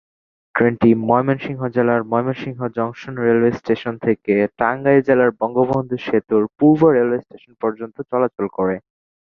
[0.55, 7.53] ট্রেনটি ময়মনসিংহ জেলার Mymensingh junction railway station থেকে টাঙ্গাইল জেলার বঙ্গবন্ধু সেতু পূর্ব রেলওয়ে স্টেশন
[7.61, 8.75] পর্যন্ত চলাচল করে।